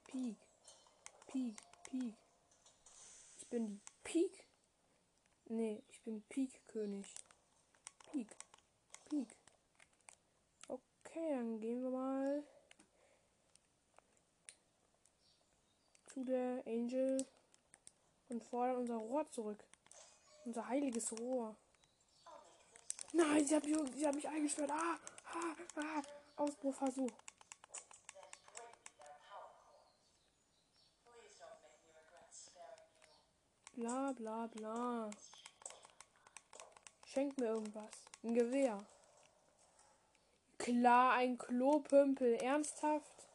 Peak. 0.07 0.37
Peak. 1.27 1.57
Peak. 1.91 2.15
Ich 3.41 3.49
bin 3.49 3.67
die 3.67 3.81
Peak. 4.05 4.50
Nee, 5.53 5.83
ich 5.89 6.01
bin 6.03 6.23
Peak-König. 6.29 7.13
Peak. 8.09 8.29
Peak. 9.09 9.37
Okay, 10.69 11.31
dann 11.31 11.59
gehen 11.59 11.83
wir 11.83 11.91
mal 11.91 12.45
zu 16.07 16.23
der 16.23 16.63
Angel 16.69 17.27
und 18.29 18.45
fordern 18.45 18.77
unser 18.77 18.95
Rohr 18.95 19.29
zurück. 19.33 19.65
Unser 20.45 20.69
heiliges 20.69 21.19
Rohr. 21.19 21.57
Nein, 23.13 23.45
sie 23.45 23.57
hat 23.57 23.65
mich, 23.65 23.77
sie 23.97 24.07
hat 24.07 24.15
mich 24.15 24.29
eingesperrt. 24.29 24.71
Ah, 24.71 25.01
ah, 25.35 25.57
ah. 25.75 26.03
Ausbruchversuch. 26.37 27.11
Then 33.83 34.15
bring 34.15 34.39
me 34.69 35.40
Schenk 37.13 37.37
mir 37.39 37.47
irgendwas. 37.47 37.91
Ein 38.23 38.35
Gewehr. 38.35 38.79
Klar, 40.59 41.15
ein 41.15 41.37
Klopümpel. 41.39 42.35
Ernsthaft? 42.35 43.29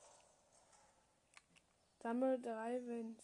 Sammel 2.01 2.41
drei 2.41 2.79
Vent 2.87 3.21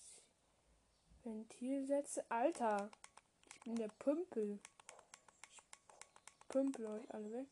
Ventilsätze. 1.23 2.25
Alter. 2.27 2.89
Ich 3.53 3.61
bin 3.61 3.75
der 3.75 3.87
Pümpel. 3.87 4.59
Ich 6.41 6.47
pümpel 6.49 6.85
euch 6.85 7.13
alle 7.13 7.31
weg. 7.31 7.47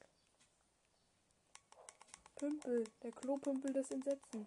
Pümpel. 2.36 2.84
Der 3.02 3.12
Klopümpel 3.14 3.72
des 3.72 3.92
Entsetzen. 3.92 4.46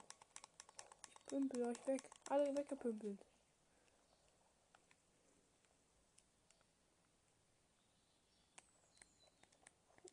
Ich 1.14 1.26
pümpel 1.26 1.62
euch 1.62 1.86
weg. 1.86 2.02
Alle 2.28 2.54
weggepümpelt. 2.54 3.24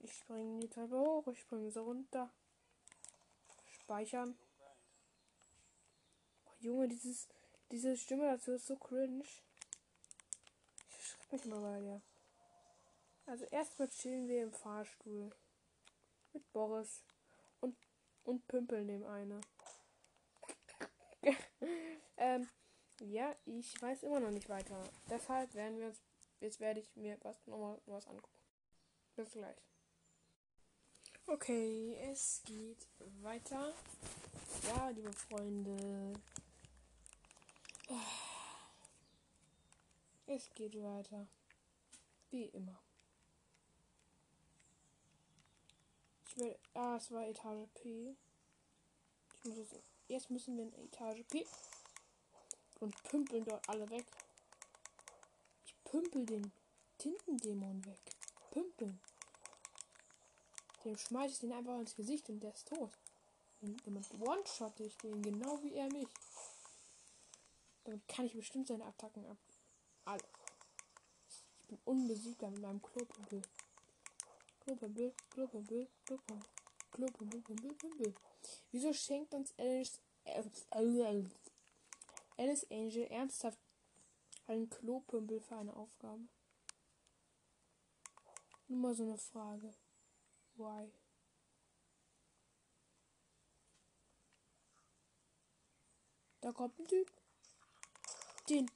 Ich 0.10 0.18
springe 0.18 0.60
die 0.60 0.68
Treppe 0.68 1.00
hoch, 1.00 1.28
ich 1.28 1.40
springe 1.40 1.70
so 1.70 1.84
runter. 1.84 2.32
Speichern. 3.68 4.36
Oh, 6.46 6.52
Junge, 6.62 6.88
dieses, 6.88 7.28
diese 7.72 7.96
Stimme 7.96 8.24
dazu 8.24 8.54
ist 8.54 8.66
so 8.66 8.76
cringe. 8.76 9.24
Ich 10.90 11.06
schreib 11.06 11.32
mich 11.32 11.46
mal 11.46 11.62
bei 11.62 11.80
dir. 11.80 12.02
Also 13.28 13.46
erstmal 13.46 13.88
chillen 13.90 14.28
wir 14.28 14.42
im 14.42 14.52
Fahrstuhl. 14.52 15.30
Mit 16.34 16.52
Boris. 16.54 17.04
Und, 17.62 17.78
und 18.24 18.48
pümpeln 18.48 18.88
dem 18.88 19.06
eine. 19.06 19.40
ähm, 22.18 22.50
ja, 23.02 23.36
ich 23.46 23.80
weiß 23.80 24.02
immer 24.04 24.20
noch 24.20 24.32
nicht 24.32 24.50
weiter. 24.50 24.82
Deshalb 25.08 25.54
werden 25.54 25.78
wir 25.78 25.88
uns. 25.90 26.02
Jetzt 26.40 26.60
werde 26.60 26.80
ich 26.80 26.96
mir 26.96 27.20
was 27.22 27.46
nochmal 27.46 27.80
was 27.86 28.08
angucken. 28.08 28.40
Bis 29.16 29.34
gleich. 29.34 29.69
Okay, 31.32 31.96
es 32.12 32.42
geht 32.44 32.88
weiter. 33.22 33.72
Ja, 34.64 34.90
liebe 34.90 35.14
Freunde. 35.14 36.20
Es 40.26 40.50
geht 40.56 40.74
weiter. 40.82 41.28
Wie 42.32 42.46
immer. 42.46 42.80
Ich 46.26 46.38
will. 46.38 46.58
Ah, 46.74 46.96
es 46.96 47.12
war 47.12 47.28
Etage 47.28 47.68
P. 47.76 48.16
Ich 49.38 49.46
muss 49.46 49.58
jetzt, 49.58 49.76
jetzt 50.08 50.32
müssen 50.32 50.58
wir 50.58 50.64
in 50.64 50.74
Etage 50.86 51.24
P. 51.30 51.46
Und 52.80 53.04
pümpeln 53.04 53.46
dort 53.46 53.70
alle 53.70 53.88
weg. 53.92 54.06
Ich 55.64 55.76
pümpel 55.84 56.26
den 56.26 56.52
Tintendämon 56.98 57.86
weg. 57.86 58.00
Pümpeln. 58.50 59.00
Dem 60.86 60.98
schmeiß 60.98 61.32
ich 61.32 61.40
den 61.40 61.52
einfach 61.52 61.80
ins 61.80 61.96
Gesicht 61.96 62.30
und 62.30 62.40
der 62.40 62.54
ist 62.54 62.68
tot. 62.68 62.92
Und 63.62 63.86
damit 63.86 64.06
one-shot 64.20 64.80
ich 64.80 64.98
den, 64.98 65.22
genau 65.22 65.62
wie 65.62 65.74
er 65.74 65.92
mich. 65.92 66.08
Damit 67.84 68.08
kann 68.08 68.26
ich 68.26 68.34
bestimmt 68.34 68.68
seine 68.68 68.86
Attacken 68.86 69.26
ab. 69.26 69.38
Alle. 70.06 70.24
Ich 71.60 71.66
bin 71.68 71.80
unbesiegbar 71.86 72.50
mit 72.52 72.62
meinem. 72.62 72.82
Klopümpel, 72.82 73.42
Klopümpel, 74.62 75.14
Klopümpel, 75.30 75.88
Klopümpel, 76.92 77.42
Pümpel, 77.42 77.74
Pümpel. 77.74 78.16
Wieso 78.72 78.94
schenkt 78.94 79.34
uns 79.34 79.54
Alice, 79.58 80.00
Alice 82.38 82.68
Angel 82.70 83.08
ernsthaft 83.10 83.58
einen 84.48 84.70
Klopümpel 84.70 85.40
für 85.42 85.56
eine 85.58 85.76
Aufgabe? 85.76 86.28
Nur 88.68 88.80
mal 88.80 88.96
so 88.96 89.04
eine 89.04 89.18
Frage. 89.18 89.74
Why? 90.60 90.92
Da 96.42 96.52
kommt 96.52 96.78
ein 96.78 96.88
Typ. 96.88 97.10
Den. 98.50 98.70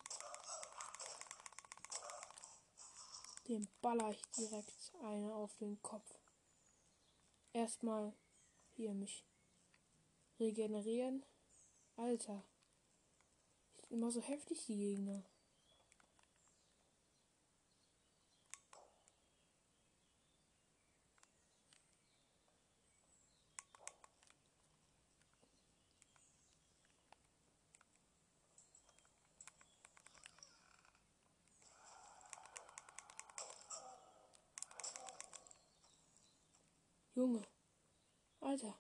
Den 3.50 3.67
baller 3.82 4.12
ich 4.12 4.22
direkt 4.32 4.93
eine 5.02 5.36
auf 5.36 5.58
den 5.58 5.82
Kopf. 5.82 6.19
Erstmal 7.52 8.13
hier 8.76 8.93
mich 8.93 9.26
regenerieren. 10.39 11.26
Alter. 11.98 12.46
Immer 13.89 14.10
so 14.10 14.22
heftig, 14.22 14.65
die 14.67 14.78
Gegner. 14.78 15.26
Junge. 37.15 37.43
Alter. 38.41 38.76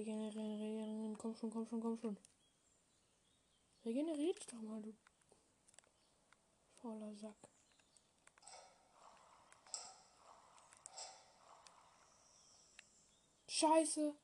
Regenerieren. 0.00 1.18
Komm 1.18 1.36
schon, 1.36 1.50
komm 1.50 1.66
schon, 1.66 1.80
komm 1.80 1.98
schon. 1.98 2.16
Regeneriert 3.84 4.38
dich 4.38 4.46
doch 4.46 4.62
mal, 4.62 4.80
du 4.80 4.94
fauler 6.80 7.14
Sack. 7.14 7.36
Scheiße. 13.46 14.14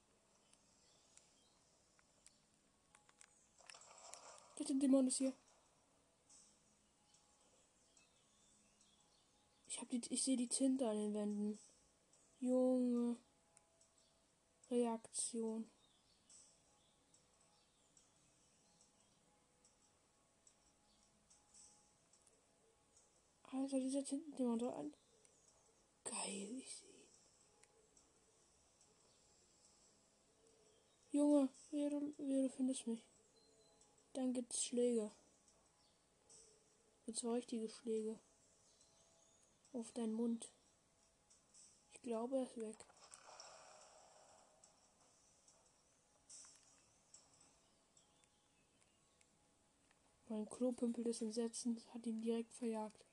Der 4.59 4.67
Dämon 4.77 5.09
ist 5.09 5.19
hier. 5.19 5.35
Ich 9.67 9.79
hab 9.79 9.91
die, 9.91 10.01
ich 10.09 10.25
sehe 10.25 10.39
die 10.39 10.49
Tinte 10.49 10.89
an 10.89 10.97
den 10.97 11.13
Wänden. 11.13 11.59
Junge. 12.39 13.19
Reaktion. 14.71 15.71
Alter, 23.53 23.81
dieser 23.81 24.05
Tintendämon 24.05 24.59
da 24.59 24.71
an. 24.71 24.95
Geil, 26.05 26.59
ich 26.59 26.75
sehe. 26.77 27.09
Junge, 31.11 31.49
wer 31.71 31.89
du, 31.89 32.15
wer 32.19 32.43
du 32.43 32.49
findest 32.51 32.87
mich. 32.87 33.07
Dann 34.13 34.33
gibt's 34.33 34.65
Schläge. 34.65 35.11
Und 37.07 37.17
zwar 37.17 37.35
richtige 37.35 37.69
Schläge. 37.69 38.19
Auf 39.73 39.91
deinen 39.93 40.13
Mund. 40.13 40.53
Ich 41.93 42.03
glaube, 42.03 42.37
er 42.37 42.43
ist 42.43 42.57
weg. 42.59 42.96
Mein 50.29 50.49
Klopümpel 50.49 51.05
des 51.05 51.23
Entsetzens 51.23 51.87
hat 51.95 52.05
ihn 52.05 52.21
direkt 52.21 52.53
verjagt. 52.53 53.07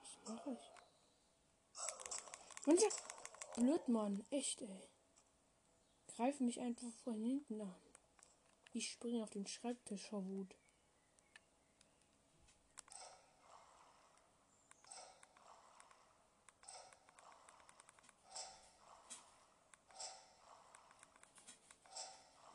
Was 0.00 0.34
mache 0.34 0.50
ich? 0.50 0.72
Mann, 2.66 2.76
der 2.76 2.90
Blödmann, 3.56 4.22
echt, 4.30 4.60
ey. 4.60 4.90
Greifen 6.08 6.44
mich 6.44 6.60
einfach 6.60 6.92
von 7.04 7.22
hinten 7.22 7.62
an. 7.62 7.91
Ich 8.74 8.90
springe 8.90 9.22
auf 9.22 9.28
den 9.28 9.46
Schreibtisch 9.46 10.08
vor 10.08 10.24
Wut. 10.24 10.56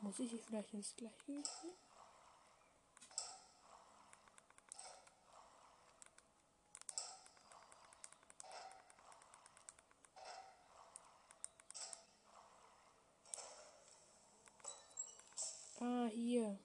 Muss 0.00 0.18
ich 0.18 0.30
hier 0.30 0.42
vielleicht 0.42 0.74
ins 0.74 0.96
Gleichgewicht 0.96 1.50
bringen? 1.60 1.76
Ah, 15.80 16.08
hier. 16.12 16.58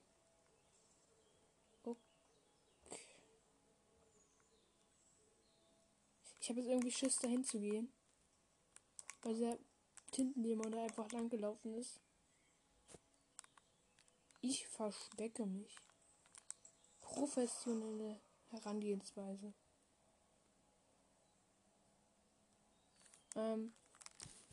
Okay. 1.84 1.98
Ich 6.44 6.50
habe 6.50 6.60
jetzt 6.60 6.68
irgendwie 6.68 6.92
Schiss, 6.92 7.16
dahin 7.16 7.42
zu 7.42 7.58
gehen. 7.58 7.90
Weil 9.22 9.34
der 9.38 9.58
Tintendämon 10.10 10.72
da 10.72 10.82
einfach 10.82 11.10
lang 11.10 11.30
gelaufen 11.30 11.72
ist. 11.72 12.02
Ich 14.42 14.68
verstecke 14.68 15.46
mich. 15.46 15.74
Professionelle 17.00 18.20
Herangehensweise. 18.50 19.54
Ähm, 23.36 23.72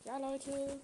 ja, 0.05 0.17
Leute. 0.17 0.79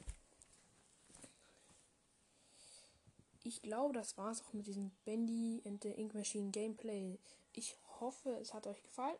Ich 3.44 3.62
glaube, 3.62 3.94
das 3.94 4.18
war 4.18 4.32
es 4.32 4.42
auch 4.42 4.52
mit 4.52 4.68
diesem 4.68 4.92
Bendy 5.06 5.62
and 5.66 5.82
the 5.84 5.92
Ink 5.92 6.14
Machine 6.14 6.52
Gameplay. 6.52 7.18
Ich 7.54 7.78
hoffe, 8.02 8.32
es 8.42 8.54
hat 8.54 8.68
euch 8.68 8.84
gefallen. 8.84 9.18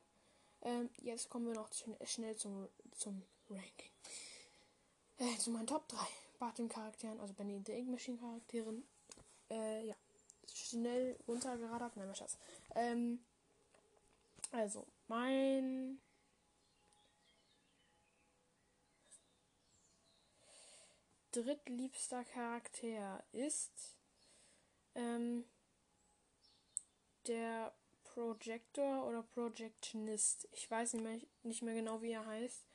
Ähm, 0.62 0.90
jetzt 0.98 1.30
kommen 1.30 1.48
wir 1.48 1.54
noch 1.54 1.70
schn- 1.72 2.06
schnell 2.06 2.36
zum, 2.36 2.68
zum 2.92 3.24
Ranking. 3.50 3.92
Äh, 5.20 5.38
zu 5.38 5.52
meinen 5.52 5.68
Top 5.68 5.88
3 5.88 5.98
Bartim-Charakteren, 6.40 7.20
also 7.20 7.34
Bendy 7.34 7.56
and 7.56 7.66
the 7.66 7.74
Ink 7.74 7.90
Machine 7.90 8.18
Charakteren. 8.18 8.88
Äh, 9.50 9.88
ja. 9.88 9.96
Schnell 10.54 11.18
runtergeradert. 11.28 11.96
Nein, 11.96 12.08
mein 12.08 12.16
Schatz. 12.16 12.38
Ähm, 12.76 13.24
also, 14.52 14.88
mein 15.08 16.00
drittliebster 21.32 22.24
Charakter 22.26 23.24
ist 23.32 23.98
ähm, 24.96 25.46
der 27.28 27.74
Projector 28.18 29.08
oder 29.08 29.22
Projectionist. 29.22 30.48
Ich 30.52 30.72
weiß 30.72 30.94
nicht 30.94 31.04
mehr, 31.04 31.20
nicht 31.44 31.62
mehr 31.62 31.76
genau, 31.76 32.02
wie 32.02 32.14
er 32.14 32.26
heißt. 32.26 32.66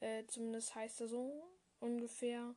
Äh, 0.00 0.24
zumindest 0.28 0.74
heißt 0.74 1.02
er 1.02 1.08
so 1.08 1.46
ungefähr. 1.78 2.54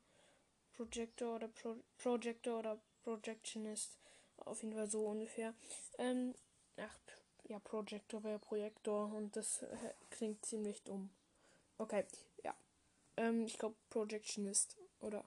Projector 0.72 1.36
oder 1.36 1.50
Pro 1.50 1.76
Projector 1.98 2.60
oder 2.60 2.80
Projectionist. 3.04 3.98
Auf 4.38 4.64
jeden 4.64 4.76
Fall 4.76 4.90
so 4.90 5.06
ungefähr. 5.08 5.54
Ähm, 5.98 6.34
ach, 6.78 6.98
ja, 7.50 7.60
Projector 7.60 8.24
wäre 8.24 8.40
Projektor 8.40 9.14
und 9.14 9.36
das 9.36 9.64
äh, 9.64 9.94
klingt 10.10 10.46
ziemlich 10.46 10.82
dumm. 10.84 11.10
Okay, 11.80 12.06
ja. 12.46 12.56
Ähm, 13.18 13.46
ich 13.46 13.60
glaube 13.60 13.76
Projectionist 13.90 14.78
oder 15.02 15.26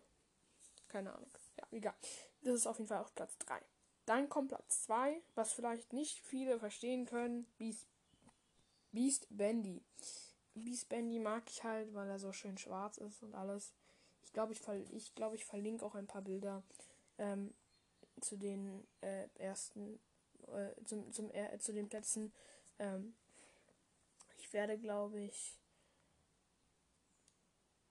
keine 0.88 1.12
Ahnung. 1.12 1.31
Ja, 1.59 1.67
egal. 1.71 1.95
Das 2.40 2.55
ist 2.55 2.67
auf 2.67 2.79
jeden 2.79 2.88
Fall 2.88 3.03
auf 3.03 3.14
Platz 3.14 3.37
3. 3.40 3.61
Dann 4.07 4.29
kommt 4.29 4.49
Platz 4.49 4.85
2, 4.85 5.23
was 5.35 5.53
vielleicht 5.53 5.93
nicht 5.93 6.21
viele 6.21 6.59
verstehen 6.59 7.07
können. 7.07 7.47
Beast, 7.57 7.88
Beast 8.93 9.27
Bandy. 9.31 9.83
Beast 10.55 10.88
Bandy 10.88 11.19
mag 11.19 11.45
ich 11.49 11.64
halt, 11.64 11.95
weil 11.95 12.09
er 12.09 12.19
so 12.19 12.33
schön 12.33 12.59
schwarz 12.59 12.99
ist 12.99 13.23
und 13.23 13.35
alles. 13.35 13.73
Ich 14.23 14.33
glaube, 14.33 14.53
ich, 14.53 14.61
ver 14.61 14.77
ich, 14.93 15.14
glaub, 15.14 15.35
ich 15.35 15.45
verlinke 15.45 15.85
auch 15.85 15.95
ein 15.95 16.07
paar 16.07 16.23
Bilder 16.23 16.62
ähm, 17.19 17.55
zu 18.21 18.37
den 18.37 18.87
äh, 19.01 19.29
ersten, 19.37 19.99
äh, 20.49 20.85
zum, 20.85 21.11
zum, 21.12 21.31
äh, 21.31 21.59
zu 21.59 21.73
den 21.73 21.88
Plätzen. 21.88 22.33
Ähm, 22.79 23.14
ich 24.37 24.53
werde, 24.53 24.79
glaube 24.79 25.21
ich, 25.21 25.59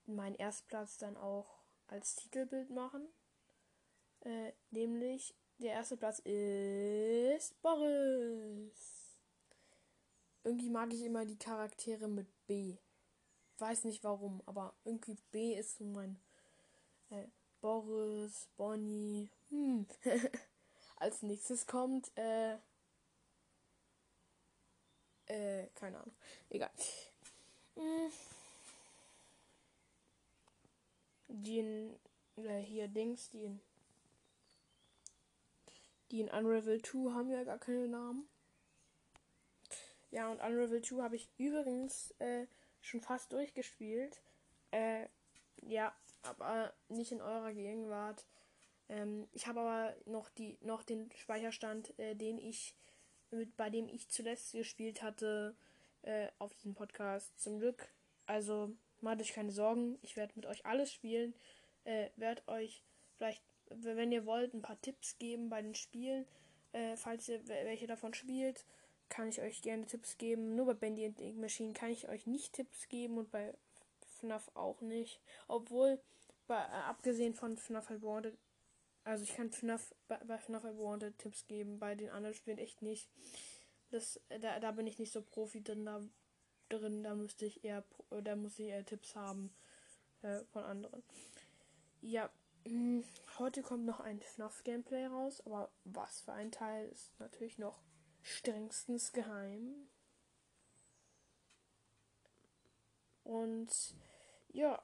meinen 0.06 0.34
Erstplatz 0.36 0.98
dann 0.98 1.16
auch 1.16 1.58
als 1.86 2.14
Titelbild 2.16 2.70
machen. 2.70 3.08
Äh, 4.20 4.52
nämlich 4.70 5.34
der 5.58 5.72
erste 5.72 5.96
Platz 5.96 6.18
ist 6.20 7.60
Boris. 7.62 8.94
Irgendwie 10.42 10.70
mag 10.70 10.92
ich 10.92 11.02
immer 11.02 11.24
die 11.24 11.38
Charaktere 11.38 12.08
mit 12.08 12.26
B. 12.46 12.76
Weiß 13.58 13.84
nicht 13.84 14.04
warum, 14.04 14.42
aber 14.46 14.74
irgendwie 14.84 15.16
B 15.30 15.54
ist 15.54 15.78
so 15.78 15.84
mein 15.84 16.20
äh, 17.10 17.26
Boris, 17.60 18.48
Bonnie. 18.56 19.30
Hm. 19.50 19.86
Als 20.96 21.22
nächstes 21.22 21.66
kommt, 21.66 22.10
äh, 22.16 22.56
äh, 25.26 25.68
keine 25.74 25.98
Ahnung. 25.98 26.14
Egal. 26.50 26.70
Hm. 27.76 28.12
Die 31.28 31.58
in, 31.58 31.98
äh, 32.36 32.60
hier 32.60 32.88
Dings, 32.88 33.30
die 33.30 33.44
in, 33.44 33.60
die 36.14 36.20
in 36.20 36.30
Unravel 36.30 36.80
2 36.80 37.12
haben 37.12 37.28
ja 37.28 37.42
gar 37.42 37.58
keine 37.58 37.88
Namen. 37.88 38.28
Ja, 40.12 40.30
und 40.30 40.40
Unravel 40.40 40.80
2 40.80 41.02
habe 41.02 41.16
ich 41.16 41.28
übrigens 41.38 42.12
äh, 42.20 42.46
schon 42.80 43.00
fast 43.00 43.32
durchgespielt. 43.32 44.22
Äh, 44.70 45.08
ja, 45.62 45.92
aber 46.22 46.72
nicht 46.88 47.10
in 47.10 47.20
eurer 47.20 47.52
Gegenwart. 47.52 48.24
Ähm, 48.88 49.26
ich 49.32 49.48
habe 49.48 49.60
aber 49.60 49.96
noch 50.06 50.28
die 50.28 50.56
noch 50.60 50.84
den 50.84 51.10
Speicherstand, 51.16 51.98
äh, 51.98 52.14
den 52.14 52.38
ich 52.38 52.76
mit 53.32 53.56
bei 53.56 53.68
dem 53.68 53.88
ich 53.88 54.08
zuletzt 54.08 54.52
gespielt 54.52 55.02
hatte 55.02 55.56
äh, 56.02 56.28
auf 56.38 56.54
diesem 56.54 56.74
Podcast. 56.74 57.40
Zum 57.40 57.58
Glück. 57.58 57.88
Also 58.26 58.70
macht 59.00 59.20
euch 59.20 59.32
keine 59.32 59.50
Sorgen. 59.50 59.98
Ich 60.00 60.16
werde 60.16 60.34
mit 60.36 60.46
euch 60.46 60.64
alles 60.64 60.92
spielen. 60.92 61.34
Äh, 61.82 62.10
werde 62.14 62.46
euch 62.46 62.84
vielleicht, 63.16 63.42
wenn 63.70 64.12
ihr 64.12 64.26
wollt, 64.26 64.54
ein 64.54 64.62
paar 64.62 64.80
Tipps 64.80 65.18
geben 65.18 65.48
bei 65.48 65.62
den 65.62 65.74
Spielen. 65.74 66.26
Äh, 66.72 66.96
falls 66.96 67.28
ihr 67.28 67.46
welche 67.46 67.86
davon 67.86 68.14
spielt, 68.14 68.64
kann 69.08 69.28
ich 69.28 69.40
euch 69.40 69.62
gerne 69.62 69.86
Tipps 69.86 70.18
geben. 70.18 70.56
Nur 70.56 70.66
bei 70.66 70.74
Bandy 70.74 71.06
and 71.06 71.20
Ink 71.20 71.38
Machine 71.38 71.72
kann 71.72 71.90
ich 71.90 72.08
euch 72.08 72.26
nicht 72.26 72.54
Tipps 72.54 72.88
geben 72.88 73.18
und 73.18 73.30
bei 73.30 73.54
FNAF 74.18 74.50
auch 74.54 74.80
nicht. 74.80 75.20
Obwohl, 75.48 76.00
bei, 76.46 76.58
äh, 76.60 76.82
abgesehen 76.88 77.34
von 77.34 77.56
FNAF 77.56 77.90
Wanted, 78.02 78.36
also 79.04 79.22
ich 79.24 79.34
kann 79.34 79.52
FNAF, 79.52 79.94
bei, 80.08 80.16
bei 80.18 80.38
FNAF 80.38 80.64
Wanted 80.64 81.18
Tipps 81.18 81.46
geben, 81.46 81.78
bei 81.78 81.94
den 81.94 82.10
anderen 82.10 82.34
Spielen 82.34 82.58
echt 82.58 82.82
nicht. 82.82 83.08
Das, 83.90 84.20
äh, 84.28 84.40
da, 84.40 84.58
da 84.60 84.72
bin 84.72 84.86
ich 84.86 84.98
nicht 84.98 85.12
so 85.12 85.22
Profi 85.22 85.62
drin, 85.62 85.84
da, 85.84 86.00
drin, 86.68 87.02
da 87.02 87.14
müsste 87.14 87.46
ich 87.46 87.64
eher, 87.64 87.84
da 88.10 88.34
muss 88.34 88.58
ich 88.58 88.66
eher 88.66 88.84
Tipps 88.84 89.14
haben 89.14 89.54
äh, 90.22 90.40
von 90.46 90.64
anderen. 90.64 91.02
Ja, 92.00 92.30
heute 93.38 93.62
kommt 93.62 93.84
noch 93.84 94.00
ein 94.00 94.20
FNAF 94.20 94.64
Gameplay 94.64 95.06
raus, 95.06 95.42
aber 95.46 95.70
was 95.84 96.20
für 96.20 96.32
ein 96.32 96.50
Teil 96.50 96.88
ist 96.88 97.18
natürlich 97.18 97.58
noch 97.58 97.82
strengstens 98.22 99.12
geheim. 99.12 99.88
Und 103.22 103.94
ja, 104.48 104.82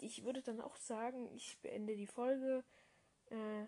ich 0.00 0.24
würde 0.24 0.42
dann 0.42 0.60
auch 0.60 0.76
sagen, 0.76 1.28
ich 1.34 1.58
beende 1.60 1.96
die 1.96 2.06
Folge. 2.06 2.64
Äh, 3.30 3.66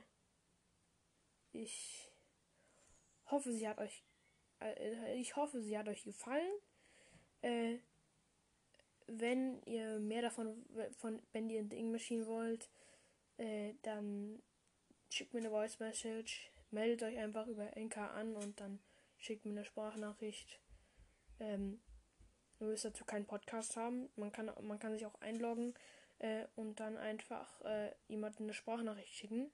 ich 1.52 2.08
hoffe, 3.26 3.52
sie 3.52 3.68
hat 3.68 3.78
euch. 3.78 4.04
Äh, 4.60 5.20
ich 5.20 5.36
hoffe, 5.36 5.60
sie 5.60 5.76
hat 5.76 5.88
euch 5.88 6.04
gefallen. 6.04 6.52
Äh, 7.42 7.78
wenn 9.18 9.62
ihr 9.64 9.98
mehr 9.98 10.22
davon 10.22 10.64
von 10.98 11.20
Bendy 11.32 11.58
and 11.58 11.74
Ink 11.74 11.92
Machine 11.92 12.26
wollt, 12.26 12.70
äh, 13.36 13.74
dann 13.82 14.42
schickt 15.08 15.34
mir 15.34 15.40
eine 15.40 15.50
Voice 15.50 15.78
Message, 15.80 16.50
meldet 16.70 17.02
euch 17.02 17.18
einfach 17.18 17.46
über 17.46 17.76
NK 17.76 17.96
an 17.98 18.36
und 18.36 18.60
dann 18.60 18.78
schickt 19.18 19.44
mir 19.44 19.52
eine 19.52 19.64
Sprachnachricht. 19.64 20.60
Ähm, 21.40 21.80
ihr 22.60 22.66
müsst 22.66 22.84
dazu 22.84 23.04
keinen 23.04 23.26
Podcast 23.26 23.76
haben. 23.76 24.08
Man 24.16 24.30
kann, 24.30 24.50
man 24.62 24.78
kann 24.78 24.92
sich 24.92 25.06
auch 25.06 25.20
einloggen 25.20 25.74
äh, 26.18 26.44
und 26.56 26.80
dann 26.80 26.96
einfach 26.96 27.60
äh, 27.62 27.92
jemanden 28.08 28.44
eine 28.44 28.54
Sprachnachricht 28.54 29.12
schicken. 29.12 29.50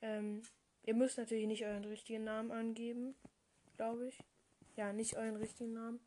Ähm, 0.00 0.42
ihr 0.82 0.94
müsst 0.94 1.18
natürlich 1.18 1.46
nicht 1.46 1.64
euren 1.64 1.84
richtigen 1.84 2.24
Namen 2.24 2.50
angeben, 2.50 3.14
glaube 3.76 4.08
ich. 4.08 4.18
Ja, 4.76 4.92
nicht 4.92 5.16
euren 5.16 5.36
richtigen 5.36 5.74
Namen. 5.74 6.00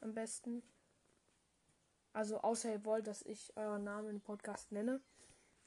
Am 0.00 0.12
besten. 0.12 0.62
Also 2.12 2.38
außer 2.40 2.72
ihr 2.72 2.84
wollt, 2.84 3.06
dass 3.06 3.22
ich 3.22 3.56
euren 3.56 3.84
Namen 3.84 4.10
im 4.10 4.20
Podcast 4.20 4.70
nenne. 4.72 5.00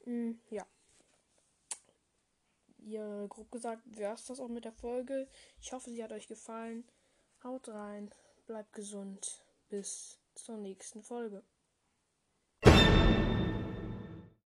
Mm, 0.05 0.33
ja. 0.49 0.65
Ihr 2.79 3.25
grob 3.29 3.51
gesagt, 3.51 3.81
wäre 3.85 4.13
es 4.13 4.25
das 4.25 4.39
auch 4.39 4.47
mit 4.47 4.65
der 4.65 4.71
Folge. 4.71 5.27
Ich 5.59 5.73
hoffe, 5.73 5.89
sie 5.89 6.03
hat 6.03 6.11
euch 6.11 6.27
gefallen. 6.27 6.87
Haut 7.43 7.67
rein, 7.69 8.11
bleibt 8.45 8.73
gesund. 8.73 9.43
Bis 9.69 10.19
zur 10.35 10.57
nächsten 10.57 11.01
Folge. 11.01 11.43